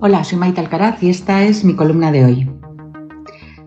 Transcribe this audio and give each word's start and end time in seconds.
Hola, 0.00 0.24
soy 0.24 0.38
Maite 0.38 0.60
Alcaraz 0.60 1.02
y 1.02 1.10
esta 1.10 1.42
es 1.42 1.64
mi 1.64 1.76
columna 1.76 2.12
de 2.12 2.24
hoy. 2.24 2.61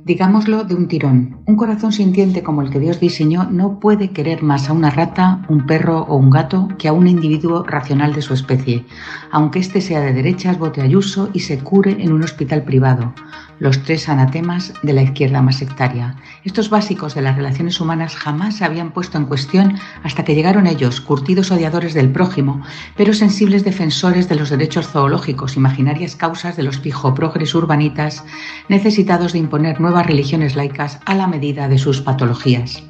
Digámoslo 0.05 0.65
de 0.65 0.76
un 0.76 0.88
tirón, 0.88 1.42
un 1.47 1.55
corazón 1.55 1.92
sintiente 1.92 2.44
como 2.44 2.62
el 2.62 2.70
que 2.70 2.79
Dios 2.79 2.99
diseñó 2.99 3.46
no 3.46 3.79
puede 3.79 4.12
querer 4.12 4.44
más 4.44 4.70
a 4.70 4.74
una 4.74 4.92
rata, 4.92 5.44
un 5.49 5.65
perro 5.65 6.01
o 6.01 6.15
un 6.15 6.29
gato 6.29 6.67
que 6.78 6.88
a 6.88 6.94
un 6.94 7.08
individuo 7.08 7.63
racional 7.63 8.13
de 8.13 8.22
su 8.22 8.36
especie, 8.36 8.86
aunque 9.31 9.58
éste 9.58 9.81
sea 9.81 10.01
de 10.01 10.13
derechas, 10.13 10.60
bote 10.60 10.81
ayuso 10.81 11.31
y 11.33 11.40
se 11.40 11.58
cure 11.58 11.97
en 12.04 12.13
un 12.13 12.22
hospital 12.22 12.62
privado, 12.62 13.15
los 13.58 13.81
tres 13.81 14.08
anatemas 14.08 14.73
de 14.83 14.94
la 14.94 15.01
izquierda 15.01 15.41
más 15.41 15.55
sectaria. 15.55 16.17
Estos 16.44 16.70
básicos 16.70 17.16
de 17.16 17.23
las 17.23 17.35
relaciones 17.35 17.81
humanas 17.81 18.16
jamás 18.16 18.58
se 18.58 18.66
habían 18.66 18.91
puesto 18.91 19.17
en 19.17 19.26
cuestión 19.26 19.80
hasta 20.03 20.23
que 20.23 20.35
llegaron 20.35 20.67
ellos, 20.67 21.02
curtidos 21.02 21.49
odiadores 21.49 21.95
del 21.95 22.12
prójimo, 22.12 22.62
pero 22.95 23.16
sensibles 23.16 23.64
defensores 23.64 24.30
de 24.30 24.36
los 24.36 24.52
derechos 24.52 24.88
zoológicos, 24.88 25.58
imaginarias 25.58 26.16
causas 26.16 26.58
de 26.58 26.62
los 26.64 26.78
pijoprogres 26.78 27.56
urbanitas, 27.56 28.23
necesitados 28.70 29.34
de 29.34 29.40
imponer 29.40 29.81
nuevas 29.81 29.95
religiones 30.04 30.55
laicas 30.55 30.99
a 31.05 31.16
la 31.16 31.27
medida 31.27 31.67
de 31.67 31.77
sus 31.77 32.02
patologías. 32.02 32.84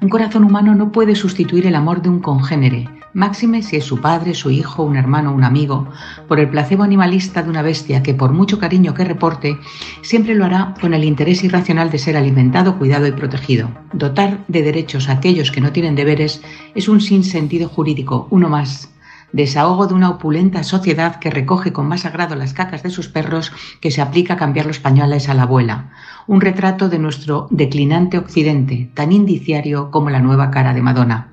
Un 0.00 0.08
corazón 0.08 0.44
humano 0.44 0.74
no 0.74 0.92
puede 0.92 1.14
sustituir 1.14 1.66
el 1.66 1.74
amor 1.74 2.02
de 2.02 2.08
un 2.08 2.20
congénere, 2.20 2.88
máxime 3.14 3.62
si 3.62 3.76
es 3.76 3.84
su 3.84 4.00
padre, 4.00 4.34
su 4.34 4.50
hijo, 4.50 4.84
un 4.84 4.96
hermano, 4.96 5.32
un 5.32 5.42
amigo, 5.42 5.88
por 6.28 6.38
el 6.38 6.48
placebo 6.48 6.84
animalista 6.84 7.42
de 7.42 7.50
una 7.50 7.62
bestia 7.62 8.02
que 8.02 8.14
por 8.14 8.32
mucho 8.32 8.58
cariño 8.58 8.94
que 8.94 9.04
reporte, 9.04 9.58
siempre 10.02 10.34
lo 10.34 10.44
hará 10.44 10.74
con 10.80 10.94
el 10.94 11.04
interés 11.04 11.42
irracional 11.42 11.90
de 11.90 11.98
ser 11.98 12.16
alimentado, 12.16 12.78
cuidado 12.78 13.06
y 13.06 13.12
protegido. 13.12 13.70
Dotar 13.92 14.44
de 14.46 14.62
derechos 14.62 15.08
a 15.08 15.14
aquellos 15.14 15.50
que 15.50 15.60
no 15.60 15.72
tienen 15.72 15.96
deberes 15.96 16.42
es 16.74 16.88
un 16.88 17.00
sinsentido 17.00 17.68
jurídico, 17.68 18.28
uno 18.30 18.48
más. 18.48 18.88
Desahogo 19.32 19.86
de 19.86 19.94
una 19.94 20.08
opulenta 20.08 20.62
sociedad 20.62 21.16
que 21.16 21.30
recoge 21.30 21.72
con 21.72 21.86
más 21.86 22.06
agrado 22.06 22.34
las 22.34 22.54
cacas 22.54 22.82
de 22.82 22.90
sus 22.90 23.08
perros 23.08 23.52
que 23.80 23.90
se 23.90 24.00
aplica 24.00 24.34
a 24.34 24.36
cambiar 24.38 24.64
los 24.66 24.78
pañales 24.78 25.28
a 25.28 25.34
la 25.34 25.42
abuela. 25.42 25.90
Un 26.26 26.40
retrato 26.40 26.88
de 26.88 26.98
nuestro 26.98 27.46
declinante 27.50 28.16
occidente, 28.16 28.90
tan 28.94 29.12
indiciario 29.12 29.90
como 29.90 30.08
la 30.08 30.20
nueva 30.20 30.50
cara 30.50 30.72
de 30.72 30.82
Madonna. 30.82 31.32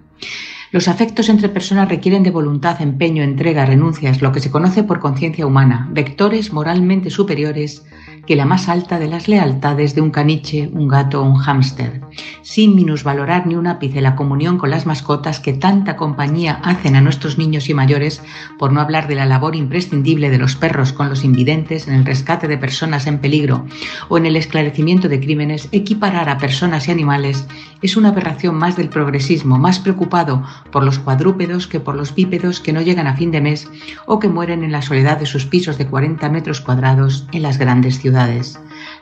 Los 0.71 0.89
afectos 0.89 1.29
entre 1.29 1.47
personas 1.47 1.87
requieren 1.87 2.23
de 2.23 2.31
voluntad, 2.31 2.81
empeño, 2.81 3.23
entrega, 3.23 3.65
renuncias, 3.65 4.21
lo 4.21 4.33
que 4.33 4.41
se 4.41 4.51
conoce 4.51 4.83
por 4.83 4.99
conciencia 4.99 5.45
humana, 5.45 5.87
vectores 5.91 6.51
moralmente 6.51 7.09
superiores 7.09 7.85
que 8.27 8.35
la 8.35 8.45
más 8.45 8.69
alta 8.69 8.99
de 8.99 9.07
las 9.07 9.27
lealtades 9.27 9.95
de 9.95 10.01
un 10.01 10.11
caniche, 10.11 10.69
un 10.73 10.87
gato 10.87 11.21
o 11.21 11.25
un 11.25 11.35
hámster, 11.35 12.01
sin 12.41 12.75
minusvalorar 12.75 13.47
ni 13.47 13.55
un 13.55 13.67
ápice 13.67 14.01
la 14.01 14.15
comunión 14.15 14.57
con 14.57 14.69
las 14.69 14.85
mascotas 14.85 15.39
que 15.39 15.53
tanta 15.53 15.95
compañía 15.95 16.59
hacen 16.63 16.95
a 16.95 17.01
nuestros 17.01 17.37
niños 17.37 17.69
y 17.69 17.73
mayores, 17.73 18.21
por 18.57 18.71
no 18.71 18.81
hablar 18.81 19.07
de 19.07 19.15
la 19.15 19.25
labor 19.25 19.55
imprescindible 19.55 20.29
de 20.29 20.37
los 20.37 20.55
perros 20.55 20.93
con 20.93 21.09
los 21.09 21.23
invidentes 21.23 21.87
en 21.87 21.95
el 21.95 22.05
rescate 22.05 22.47
de 22.47 22.57
personas 22.57 23.07
en 23.07 23.19
peligro 23.19 23.65
o 24.09 24.17
en 24.17 24.25
el 24.25 24.35
esclarecimiento 24.35 25.09
de 25.09 25.19
crímenes, 25.19 25.69
equiparar 25.71 26.29
a 26.29 26.37
personas 26.37 26.87
y 26.87 26.91
animales 26.91 27.47
es 27.81 27.97
una 27.97 28.09
aberración 28.09 28.55
más 28.55 28.75
del 28.75 28.89
progresismo, 28.89 29.59
más 29.59 29.79
preocupado 29.79 30.43
por 30.71 30.83
los 30.83 30.99
cuadrúpedos 30.99 31.67
que 31.67 31.79
por 31.79 31.95
los 31.95 32.15
bípedos 32.15 32.59
que 32.59 32.73
no 32.73 32.81
llegan 32.81 33.07
a 33.07 33.15
fin 33.15 33.31
de 33.31 33.41
mes 33.41 33.69
o 34.05 34.19
que 34.19 34.29
mueren 34.29 34.63
en 34.63 34.71
la 34.71 34.81
soledad 34.81 35.19
de 35.19 35.25
sus 35.25 35.45
pisos 35.45 35.77
de 35.77 35.87
40 35.87 36.27
metros 36.29 36.61
cuadrados 36.61 37.27
en 37.31 37.43
las 37.43 37.57
grandes 37.57 37.99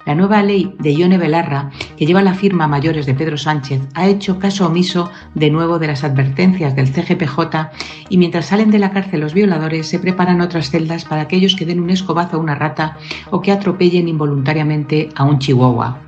La 0.05 0.15
nueva 0.15 0.41
ley 0.41 0.75
de 0.79 0.93
Ione 0.93 1.17
Belarra, 1.17 1.69
que 1.97 2.05
lleva 2.05 2.21
la 2.21 2.33
firma 2.33 2.67
mayores 2.67 3.05
de 3.05 3.13
Pedro 3.13 3.37
Sánchez, 3.37 3.81
ha 3.93 4.07
hecho 4.07 4.39
caso 4.39 4.65
omiso 4.65 5.11
de 5.35 5.49
nuevo 5.49 5.79
de 5.79 5.87
las 5.87 6.03
advertencias 6.03 6.75
del 6.75 6.91
CGPJ 6.91 7.69
y 8.09 8.17
mientras 8.17 8.47
salen 8.47 8.71
de 8.71 8.79
la 8.79 8.91
cárcel 8.91 9.21
los 9.21 9.33
violadores 9.33 9.87
se 9.87 9.99
preparan 9.99 10.41
otras 10.41 10.71
celdas 10.71 11.05
para 11.05 11.21
aquellos 11.21 11.55
que 11.55 11.65
den 11.65 11.79
un 11.79 11.89
escobazo 11.89 12.37
a 12.37 12.39
una 12.39 12.55
rata 12.55 12.97
o 13.29 13.41
que 13.41 13.51
atropellen 13.51 14.07
involuntariamente 14.07 15.09
a 15.15 15.23
un 15.23 15.39
chihuahua. 15.39 15.99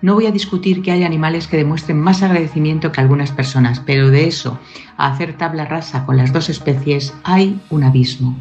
No 0.00 0.14
voy 0.14 0.26
a 0.26 0.32
discutir 0.32 0.82
que 0.82 0.90
hay 0.90 1.04
animales 1.04 1.46
que 1.46 1.56
demuestren 1.56 2.00
más 2.00 2.22
agradecimiento 2.22 2.92
que 2.92 3.00
algunas 3.00 3.30
personas, 3.30 3.80
pero 3.80 4.10
de 4.10 4.26
eso 4.26 4.58
a 4.96 5.08
hacer 5.08 5.36
tabla 5.36 5.64
rasa 5.64 6.04
con 6.04 6.16
las 6.16 6.32
dos 6.32 6.50
especies 6.50 7.14
hay 7.24 7.60
un 7.70 7.84
abismo. 7.84 8.36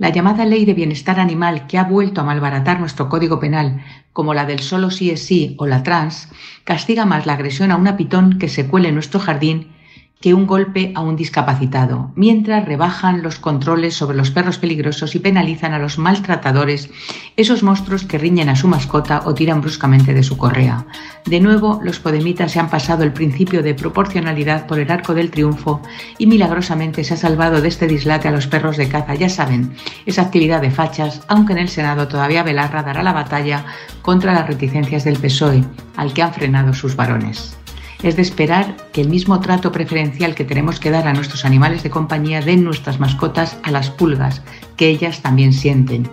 La 0.00 0.08
llamada 0.08 0.46
ley 0.46 0.64
de 0.64 0.72
bienestar 0.72 1.20
animal 1.20 1.66
que 1.66 1.76
ha 1.76 1.84
vuelto 1.84 2.22
a 2.22 2.24
malbaratar 2.24 2.80
nuestro 2.80 3.10
código 3.10 3.38
penal, 3.38 3.82
como 4.14 4.32
la 4.32 4.46
del 4.46 4.60
solo 4.60 4.90
sí 4.90 5.10
es 5.10 5.26
sí 5.26 5.54
o 5.58 5.66
la 5.66 5.82
trans, 5.82 6.30
castiga 6.64 7.04
más 7.04 7.26
la 7.26 7.34
agresión 7.34 7.70
a 7.70 7.76
una 7.76 7.98
pitón 7.98 8.38
que 8.38 8.48
se 8.48 8.66
cuele 8.66 8.88
en 8.88 8.94
nuestro 8.94 9.20
jardín 9.20 9.74
que 10.22 10.34
un 10.34 10.46
golpe 10.46 10.92
a 10.94 11.00
un 11.00 11.16
discapacitado, 11.16 12.12
mientras 12.14 12.66
rebajan 12.66 13.22
los 13.22 13.38
controles 13.38 13.94
sobre 13.94 14.18
los 14.18 14.30
perros 14.30 14.58
peligrosos 14.58 15.14
y 15.14 15.18
penalizan 15.18 15.72
a 15.72 15.78
los 15.78 15.96
maltratadores, 15.96 16.90
esos 17.38 17.62
monstruos 17.62 18.04
que 18.04 18.18
riñen 18.18 18.50
a 18.50 18.56
su 18.56 18.68
mascota 18.68 19.22
o 19.24 19.32
tiran 19.32 19.62
bruscamente 19.62 20.12
de 20.12 20.22
su 20.22 20.36
correa. 20.36 20.84
De 21.24 21.40
nuevo, 21.40 21.80
los 21.82 22.00
podemitas 22.00 22.52
se 22.52 22.60
han 22.60 22.68
pasado 22.68 23.02
el 23.02 23.14
principio 23.14 23.62
de 23.62 23.72
proporcionalidad 23.72 24.66
por 24.66 24.78
el 24.78 24.90
arco 24.90 25.14
del 25.14 25.30
triunfo 25.30 25.80
y 26.18 26.26
milagrosamente 26.26 27.02
se 27.02 27.14
ha 27.14 27.16
salvado 27.16 27.62
de 27.62 27.68
este 27.68 27.86
dislate 27.86 28.28
a 28.28 28.32
los 28.32 28.46
perros 28.46 28.76
de 28.76 28.90
caza. 28.90 29.14
Ya 29.14 29.30
saben, 29.30 29.72
esa 30.04 30.20
actividad 30.20 30.60
de 30.60 30.70
fachas, 30.70 31.22
aunque 31.28 31.54
en 31.54 31.60
el 31.60 31.70
Senado 31.70 32.08
todavía 32.08 32.42
Belarra 32.42 32.82
dará 32.82 33.02
la 33.02 33.14
batalla 33.14 33.64
contra 34.02 34.34
las 34.34 34.46
reticencias 34.46 35.04
del 35.04 35.18
PSOE, 35.18 35.64
al 35.96 36.12
que 36.12 36.20
han 36.20 36.34
frenado 36.34 36.74
sus 36.74 36.94
varones 36.94 37.59
es 38.02 38.16
de 38.16 38.22
esperar 38.22 38.76
que 38.92 39.00
el 39.00 39.08
mismo 39.08 39.40
trato 39.40 39.72
preferencial 39.72 40.34
que 40.34 40.44
tenemos 40.44 40.80
que 40.80 40.90
dar 40.90 41.06
a 41.06 41.12
nuestros 41.12 41.44
animales 41.44 41.82
de 41.82 41.90
compañía 41.90 42.40
den 42.40 42.64
nuestras 42.64 43.00
mascotas 43.00 43.58
a 43.62 43.70
las 43.70 43.90
pulgas, 43.90 44.42
que 44.76 44.88
ellas 44.88 45.20
también 45.20 45.52
sienten. 45.52 46.10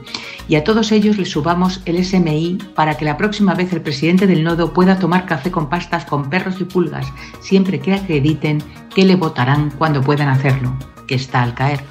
Y 0.47 0.56
a 0.56 0.64
todos 0.64 0.92
ellos 0.92 1.18
les 1.18 1.30
subamos 1.30 1.81
el 1.86 2.03
SMI 2.03 2.58
para 2.76 2.96
que 2.96 3.06
la 3.06 3.18
próxima 3.18 3.53
vez 3.53 3.72
el 3.74 3.81
presidente 3.81 4.28
del 4.28 4.44
nodo 4.44 4.74
pueda 4.74 5.00
tomar 5.00 5.26
café 5.26 5.52
con 5.52 5.70
pastas 5.70 6.06
con 6.06 6.30
perros 6.30 6.59
y 6.59 6.66
pulgas, 6.66 7.08
siempre 7.40 7.80
que 7.80 7.94
acrediten 7.94 8.62
que 8.94 9.06
le 9.06 9.16
votarán 9.16 9.72
cuando 9.78 10.02
puedan 10.02 10.30
hacerlo, 10.30 10.78
que 11.08 11.16
está 11.16 11.44
al 11.44 11.53
caer. 11.53 11.84